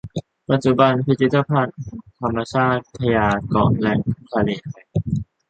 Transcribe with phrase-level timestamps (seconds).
[0.49, 1.77] ปัจจุบันพิพิธภัณฑ์
[2.19, 3.93] ธรรมชาติวิทยาเกาะและ
[4.31, 4.85] ทะเลไทย